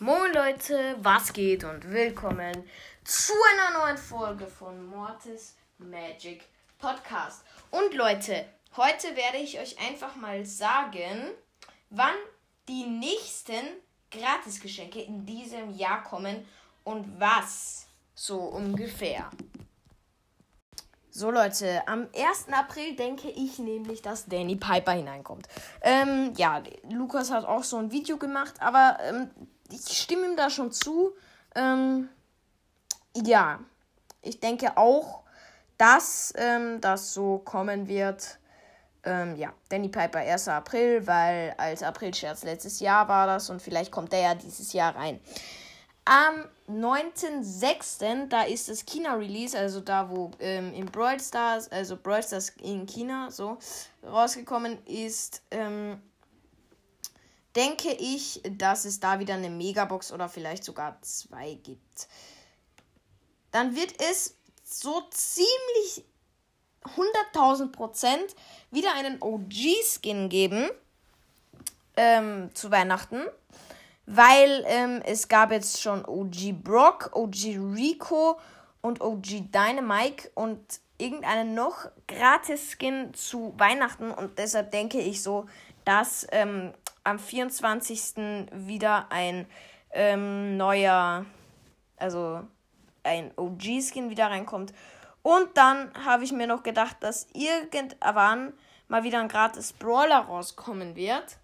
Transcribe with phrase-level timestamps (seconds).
[0.00, 2.64] Moin Leute, was geht und willkommen
[3.04, 6.42] zu einer neuen Folge von Mortis Magic
[6.80, 7.44] Podcast.
[7.70, 8.44] Und Leute,
[8.76, 11.30] heute werde ich euch einfach mal sagen,
[11.90, 12.16] wann
[12.66, 13.64] die nächsten
[14.10, 16.44] Gratisgeschenke in diesem Jahr kommen
[16.82, 17.86] und was
[18.16, 19.30] so ungefähr.
[21.08, 22.48] So Leute, am 1.
[22.50, 25.46] April denke ich nämlich, dass Danny Piper hineinkommt.
[25.80, 29.30] Ähm, ja, Lukas hat auch so ein Video gemacht, aber ähm,
[29.70, 31.12] ich stimme ihm da schon zu.
[31.54, 32.08] Ähm,
[33.16, 33.60] ja,
[34.22, 35.22] ich denke auch,
[35.78, 38.38] dass ähm, das so kommen wird.
[39.04, 40.48] Ähm, ja, Danny Piper 1.
[40.48, 44.96] April, weil als April-Scherz letztes Jahr war das und vielleicht kommt der ja dieses Jahr
[44.96, 45.20] rein.
[46.06, 52.22] Am 9.6., da ist das China-Release, also da, wo ähm, in Brawl Stars, also Brawl
[52.22, 53.58] Stars in China so
[54.02, 56.00] rausgekommen ist, ähm,
[57.56, 62.08] denke ich, dass es da wieder eine Megabox oder vielleicht sogar zwei gibt.
[63.50, 66.04] Dann wird es so ziemlich
[67.32, 68.34] 100.000 Prozent
[68.70, 70.68] wieder einen OG-Skin geben
[71.96, 73.22] ähm, zu Weihnachten.
[74.06, 78.38] Weil ähm, es gab jetzt schon OG Brock, OG Rico
[78.82, 80.60] und OG Dynamite und
[80.98, 84.10] irgendeinen noch Gratis-Skin zu Weihnachten.
[84.10, 85.46] Und deshalb denke ich so,
[85.86, 88.48] dass ähm, am 24.
[88.52, 89.46] wieder ein
[89.92, 91.24] ähm, neuer,
[91.96, 92.42] also
[93.02, 94.72] ein OG-Skin wieder reinkommt.
[95.22, 98.52] Und dann habe ich mir noch gedacht, dass irgendwann
[98.88, 101.38] mal wieder ein gratis Brawler rauskommen wird.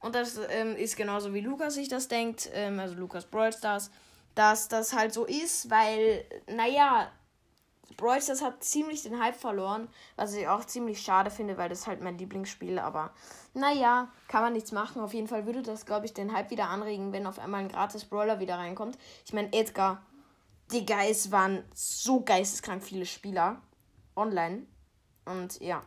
[0.00, 3.90] Und das ähm, ist genauso wie Lukas sich das denkt, ähm, also Lukas Brawl Stars,
[4.34, 7.10] dass das halt so ist, weil, naja,
[7.96, 11.86] Brawl Stars hat ziemlich den Hype verloren, was ich auch ziemlich schade finde, weil das
[11.86, 13.12] halt mein Lieblingsspiel, aber
[13.54, 15.02] naja, kann man nichts machen.
[15.02, 17.68] Auf jeden Fall würde das, glaube ich, den Hype wieder anregen, wenn auf einmal ein
[17.68, 18.98] gratis Brawler wieder reinkommt.
[19.24, 20.02] Ich meine, Edgar,
[20.72, 23.60] Digga, es waren so geisteskrank viele Spieler
[24.14, 24.66] online.
[25.24, 25.82] Und ja.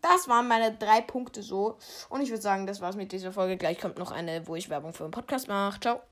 [0.00, 1.78] Das waren meine drei Punkte so.
[2.08, 3.56] Und ich würde sagen, das war's mit dieser Folge.
[3.56, 5.78] Gleich kommt noch eine, wo ich Werbung für einen Podcast mache.
[5.80, 6.00] Ciao.